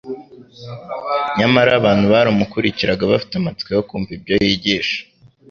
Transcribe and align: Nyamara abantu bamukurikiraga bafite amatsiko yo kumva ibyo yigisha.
Nyamara 1.37 1.69
abantu 1.79 2.05
bamukurikiraga 2.13 3.09
bafite 3.11 3.33
amatsiko 3.37 3.69
yo 3.77 3.83
kumva 3.89 4.11
ibyo 4.17 4.35
yigisha. 4.43 4.99